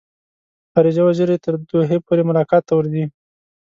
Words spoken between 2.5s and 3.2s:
ته ورځي.